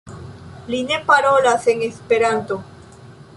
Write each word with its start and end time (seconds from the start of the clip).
Li 0.73 0.79
ne 0.91 0.97
parolas 1.09 1.69
en 1.75 1.85
Esperanto. 1.89 2.59